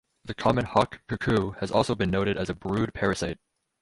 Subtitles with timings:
[0.25, 3.37] The common hawk-cuckoo has also been noted as a brood-parasite.